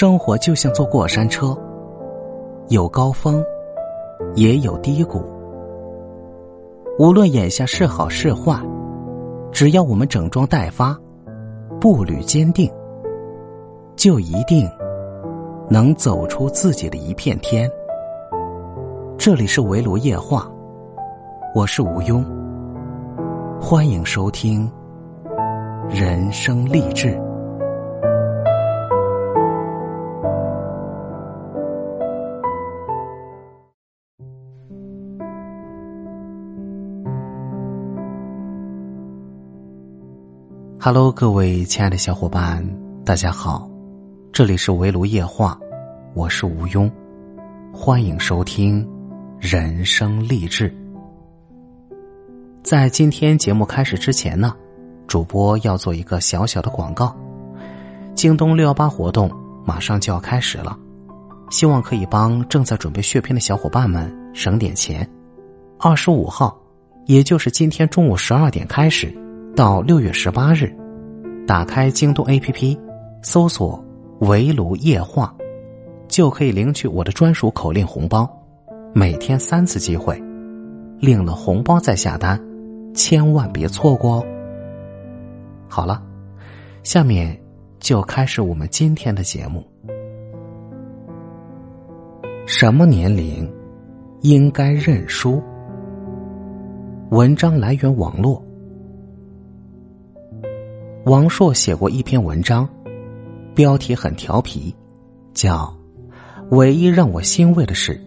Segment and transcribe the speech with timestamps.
[0.00, 1.54] 生活就像坐过山车，
[2.68, 3.44] 有高峰，
[4.34, 5.22] 也有低谷。
[6.98, 8.58] 无论眼下是好是坏，
[9.52, 10.98] 只要我们整装待发，
[11.78, 12.72] 步履坚定，
[13.94, 14.66] 就一定
[15.68, 17.70] 能走出自己的一片天。
[19.18, 20.50] 这里是围炉夜话，
[21.54, 22.24] 我是吴庸，
[23.60, 24.66] 欢迎收听
[25.90, 27.20] 人生励志。
[40.82, 42.66] Hello，各位亲爱的小伙伴，
[43.04, 43.68] 大家好，
[44.32, 45.60] 这里是围炉夜话，
[46.14, 46.90] 我是吴庸，
[47.70, 48.88] 欢迎收听
[49.38, 50.74] 人生励志。
[52.62, 54.56] 在今天节目开始之前呢，
[55.06, 57.14] 主播要做一个小小的广告，
[58.14, 59.30] 京东六幺八活动
[59.66, 60.74] 马上就要开始了，
[61.50, 65.06] 希望可以帮正在准备血拼的小伙伴们省点钱。
[65.78, 66.58] 二十五号，
[67.04, 69.14] 也就是今天中午十二点开始。
[69.60, 70.74] 到六月十八日，
[71.46, 72.78] 打开京东 APP，
[73.20, 73.78] 搜索
[74.20, 75.36] “围炉夜话”，
[76.08, 78.26] 就可以领取我的专属口令红包，
[78.94, 80.18] 每天三次机会，
[80.98, 82.42] 领了红包再下单，
[82.94, 84.26] 千万别错过哦。
[85.68, 86.02] 好了，
[86.82, 87.38] 下面
[87.80, 89.62] 就开始我们今天的节目。
[92.46, 93.46] 什么年龄
[94.22, 95.38] 应该认输？
[97.10, 98.42] 文章来源网络。
[101.06, 102.68] 王朔写过一篇文章，
[103.54, 104.74] 标题很调皮，
[105.32, 105.74] 叫
[106.52, 107.98] “唯一让我欣慰的是，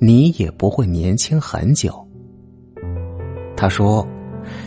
[0.00, 1.94] 你也不会年轻很久。”
[3.56, 4.04] 他说，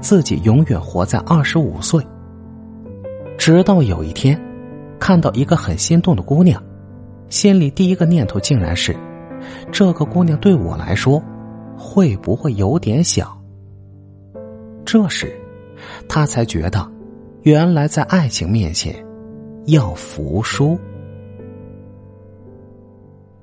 [0.00, 2.02] 自己永远活在二十五岁，
[3.36, 4.40] 直到有一天，
[4.98, 6.62] 看到一个很心动的姑娘，
[7.28, 8.96] 心里第一个念头竟然是，
[9.70, 11.22] 这个姑娘对我来说，
[11.76, 13.38] 会不会有点小？
[14.82, 15.30] 这时，
[16.08, 16.90] 他才觉得。
[17.42, 18.94] 原来在爱情面前，
[19.66, 20.78] 要服输。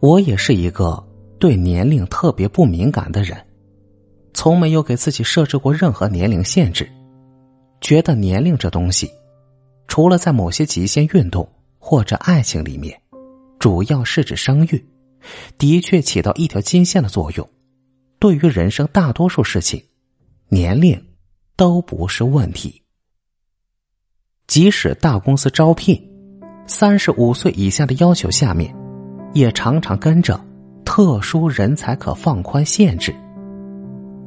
[0.00, 1.00] 我也是一个
[1.38, 3.38] 对年龄特别不敏感的人，
[4.32, 6.90] 从没有给自己设置过任何年龄限制。
[7.80, 9.08] 觉得年龄这东西，
[9.86, 13.00] 除了在某些极限运动或者爱情里面，
[13.60, 14.84] 主要是指生育，
[15.56, 17.48] 的确起到一条金线的作用。
[18.18, 19.80] 对于人生大多数事情，
[20.48, 21.00] 年龄
[21.54, 22.82] 都不是问题。
[24.46, 26.00] 即使大公司招聘，
[26.66, 28.74] 三十五岁以下的要求下面，
[29.32, 30.38] 也常常跟着
[30.84, 33.14] 特殊人才可放宽限制。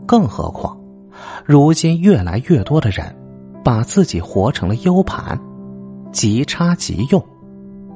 [0.07, 0.77] 更何况，
[1.45, 3.15] 如今越来越多的人
[3.63, 5.39] 把自己活成了 U 盘，
[6.11, 7.23] 即插即用，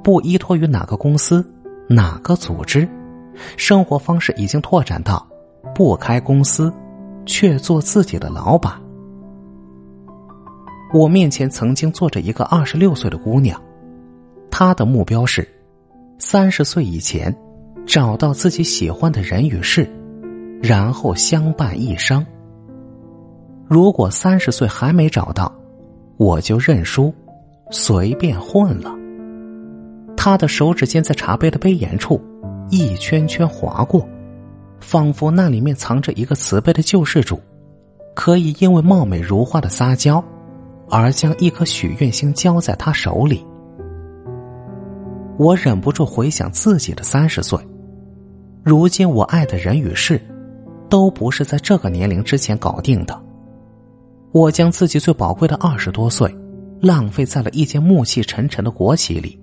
[0.04, 1.46] 不依托于哪个公司、
[1.88, 2.88] 哪个组织，
[3.58, 5.26] 生活方式已经拓展到
[5.74, 6.72] 不开公司，
[7.26, 8.81] 却做自己的老板。
[10.94, 13.60] 我面前曾经坐着一个二十六岁的姑娘，
[14.50, 15.48] 她的目标是
[16.20, 17.34] 三十岁以前
[17.86, 19.90] 找到自己喜欢的人与事，
[20.62, 22.26] 然后相伴一生。
[23.68, 25.50] 如果三十岁还没找到，
[26.18, 27.14] 我就认输，
[27.72, 28.94] 随便混了。
[30.18, 32.22] 他的手指尖在茶杯的杯沿处
[32.70, 34.06] 一圈圈划过，
[34.82, 37.40] 仿佛那里面藏着一个慈悲的救世主，
[38.14, 40.22] 可以因为貌美如花的撒娇。
[40.92, 43.46] 而将一颗许愿星交在他手里，
[45.38, 47.58] 我忍不住回想自己的三十岁。
[48.62, 50.22] 如今我爱的人与事，
[50.90, 53.20] 都不是在这个年龄之前搞定的。
[54.34, 56.30] 我将自己最宝贵的二十多岁，
[56.82, 59.40] 浪费在了一间暮气沉沉的国企里，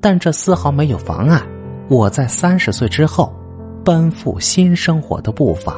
[0.00, 1.40] 但这丝毫没有妨碍
[1.88, 3.34] 我在三十岁之后，
[3.84, 5.76] 奔赴新生活的步伐。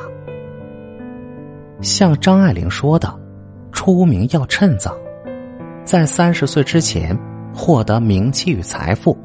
[1.81, 3.13] 像张爱玲说的
[3.73, 4.97] ：“出名要趁早。”
[5.89, 7.19] 在三十岁之前
[7.51, 9.17] 获得名气与财富，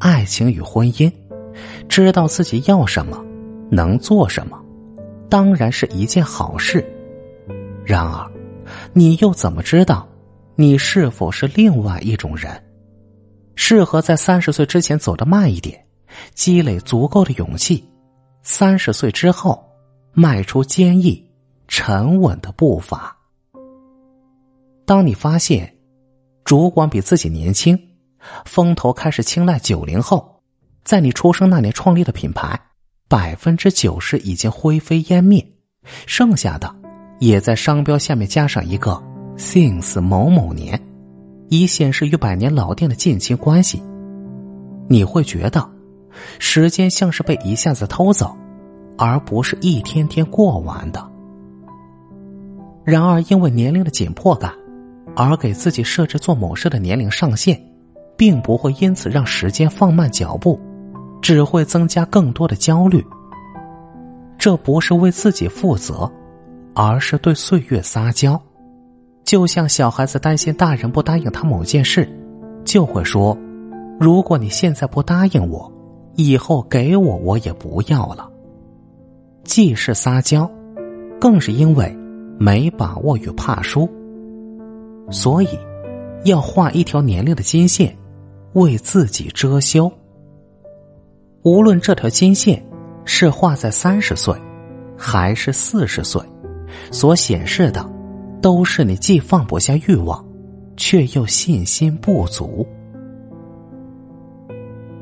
[0.00, 1.08] 爱情与婚姻，
[1.88, 3.24] 知道自己要什么，
[3.70, 4.60] 能做什么，
[5.30, 6.84] 当然是一件好事。
[7.84, 8.28] 然而，
[8.92, 10.08] 你又怎么知道
[10.56, 12.50] 你是否是另外一种人？
[13.54, 15.80] 适合在三十岁之前走得慢一点，
[16.34, 17.88] 积累足够的勇气，
[18.42, 19.64] 三十岁之后
[20.14, 21.24] 迈出坚毅、
[21.68, 23.16] 沉稳的步伐。
[24.84, 25.72] 当你发现。
[26.48, 27.78] 主管比自己年轻，
[28.46, 30.40] 风头开始青睐九零后，
[30.82, 32.58] 在你出生那年创立的品牌，
[33.06, 35.46] 百分之九十已经灰飞烟灭，
[36.06, 36.74] 剩下的
[37.18, 38.98] 也在商标下面加上一个
[39.36, 40.82] “since 某某年”，
[41.50, 43.82] 以显示与百年老店的近亲关系。
[44.88, 45.70] 你会觉得
[46.38, 48.34] 时间像是被一下子偷走，
[48.96, 51.12] 而不是一天天过完的。
[52.84, 54.50] 然而，因为年龄的紧迫感，
[55.18, 57.60] 而给自己设置做某事的年龄上限，
[58.16, 60.60] 并不会因此让时间放慢脚步，
[61.20, 63.04] 只会增加更多的焦虑。
[64.38, 66.08] 这不是为自己负责，
[66.72, 68.40] 而是对岁月撒娇。
[69.24, 72.08] 就像小孩子担心大人不答应他某件事，
[72.64, 73.36] 就会说
[73.98, 75.70] ：“如果你现在不答应我，
[76.14, 78.30] 以后给我我也不要了。”
[79.42, 80.48] 既是撒娇，
[81.20, 81.92] 更是因为
[82.38, 83.88] 没把握与怕输，
[85.10, 85.48] 所以
[86.24, 87.96] 要画一条年龄的金线，
[88.54, 89.90] 为自己遮羞。
[91.42, 92.62] 无论这条金线
[93.04, 94.34] 是画在三十岁，
[94.96, 96.22] 还是四十岁，
[96.90, 97.98] 所显示的。
[98.40, 100.24] 都是你既放不下欲望，
[100.76, 102.64] 却又信心不足。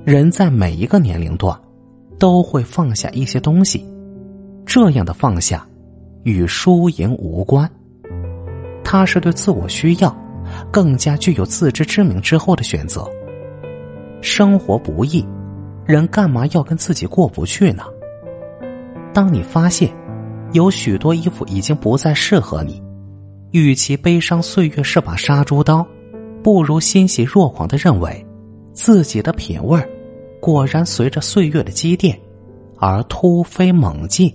[0.07, 1.55] 人在每一个年龄段，
[2.19, 3.85] 都会放下一些东西，
[4.65, 5.69] 这样的放下，
[6.23, 7.71] 与输赢无关。
[8.89, 10.17] 他是对自我需要，
[10.71, 13.05] 更加具有自知之明之后的选择。
[14.23, 15.27] 生活不易，
[15.85, 17.83] 人干嘛要跟自己过不去呢？
[19.13, 19.93] 当你发现，
[20.53, 22.81] 有许多衣服已经不再适合你。
[23.51, 25.85] 与其悲伤岁月是把杀猪刀，
[26.41, 28.25] 不如欣喜若狂的认为，
[28.73, 29.85] 自己的品味
[30.41, 32.17] 果然随着岁月的积淀
[32.79, 34.33] 而突飞猛进。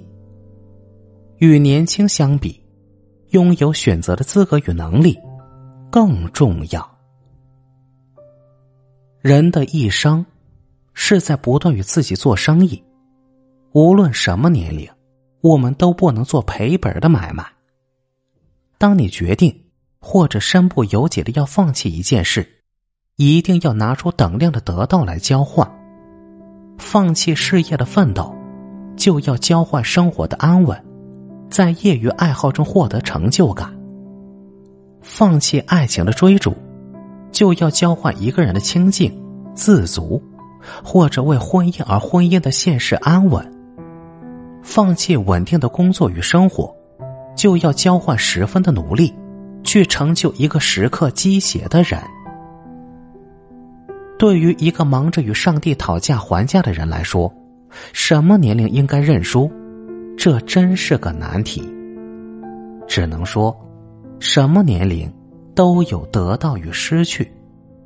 [1.38, 2.61] 与年轻相比，
[3.32, 5.18] 拥有选择的资格与能力
[5.90, 6.90] 更重要。
[9.20, 10.26] 人的一生
[10.94, 12.82] 是在不断与自己做生意，
[13.72, 14.90] 无论什么年龄，
[15.42, 17.46] 我们都不能做赔本的买卖。
[18.78, 19.64] 当你决定
[20.00, 22.48] 或者身不由己的要放弃一件事，
[23.16, 25.70] 一定要拿出等量的得到来交换。
[26.78, 28.36] 放弃事业的奋斗，
[28.98, 30.84] 就要交换生活的安稳，
[31.52, 33.72] 在业余爱好中获得成就感。
[35.02, 36.56] 放弃爱情的追逐，
[37.32, 39.16] 就要交换一个人的清静、
[39.54, 40.20] 自足，
[40.84, 43.46] 或者为婚姻而婚姻的现实安稳。
[44.64, 46.74] 放弃稳定的工作与生活。
[47.34, 49.12] 就要交换十分的努力，
[49.64, 52.00] 去成就一个时刻鸡血的人。
[54.20, 57.34] 对于一个忙着与上帝讨价还价的人来说，
[57.94, 59.50] 什么年龄应该认输，
[60.24, 61.68] 这真是个难题。
[62.88, 63.60] 只能说，
[64.20, 65.12] 什么年龄
[65.56, 67.34] 都有得到与失去，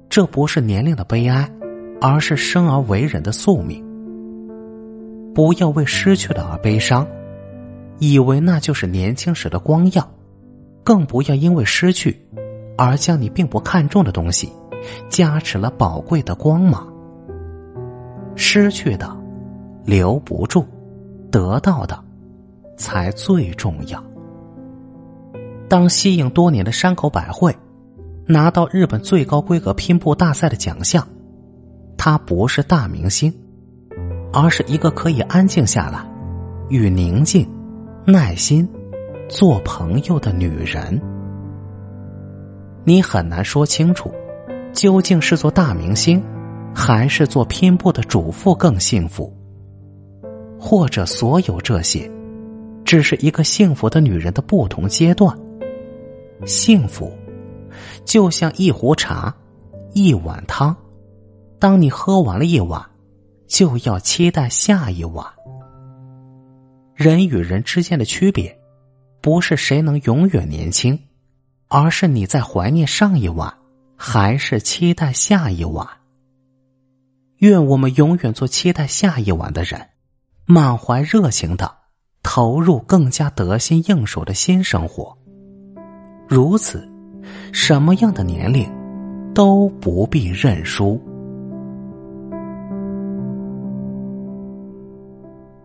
[0.10, 1.50] 这不是年龄的悲哀，
[2.02, 3.82] 而是生而为人的宿命。
[5.34, 7.08] 不要为失去的而悲伤。
[8.00, 10.06] 以为那就是年轻时的光耀，
[10.84, 12.22] 更不要因为失去，
[12.78, 14.52] 而将你并不看重的东西，
[15.08, 16.86] 加持了宝贵的光芒。
[18.36, 19.18] 失去的
[19.86, 20.66] 留不住，
[21.32, 21.98] 得到的
[22.78, 24.04] 才最重要。
[25.68, 27.56] 当息影多年的山口百惠
[28.28, 31.08] 拿到日本最高规格拼布大赛的奖项，
[31.98, 33.34] 她不是大明星，
[34.32, 36.06] 而是一个可以安静下来，
[36.70, 37.50] 与宁静。
[38.08, 38.70] 耐心，
[39.28, 41.02] 做朋友的女人，
[42.84, 44.14] 你很难说清楚，
[44.74, 46.24] 究竟是做大明星，
[46.72, 49.36] 还是做拼布的主妇更幸福？
[50.60, 52.08] 或者所有这些，
[52.86, 55.38] 只是一个幸福的女人的不同阶段。
[56.46, 57.12] 幸福，
[58.06, 59.36] 就像一壶茶，
[59.94, 60.76] 一碗汤，
[61.60, 62.86] 当你喝完了一碗，
[63.48, 65.26] 就要期待下一碗。
[66.94, 68.58] 人与人之间的区别，
[69.22, 70.98] 不是谁能永远年轻，
[71.68, 73.54] 而是你在怀念上一晚，
[73.98, 75.88] 还是期待下一晚。
[77.40, 79.90] 愿我们永远做期待下一晚的人，
[80.46, 81.74] 满怀热情的
[82.28, 85.16] 投入更加得心应手的新生活。
[86.28, 86.84] 如此，
[87.54, 88.68] 什么样的年龄
[89.32, 91.00] 都不必认输。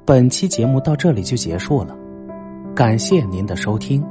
[0.05, 1.97] 本期节目到这里就结束了，
[2.75, 4.05] 感谢您的收听。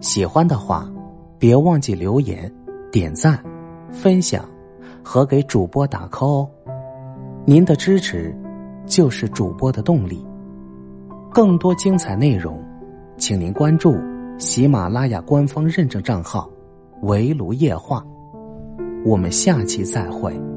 [0.00, 0.90] 喜欢的话，
[1.38, 2.52] 别忘记留言、
[2.90, 3.40] 点赞、
[3.92, 4.44] 分享
[5.04, 6.50] 和给主播打 call 哦。
[7.44, 8.36] 您的支持
[8.86, 10.26] 就是主播的动力。
[11.32, 12.60] 更多精彩内容，
[13.16, 13.96] 请您关注
[14.36, 16.50] 喜马拉雅官方认证账号
[17.02, 18.04] “围炉夜话”。
[19.06, 20.49] 我们下期再会。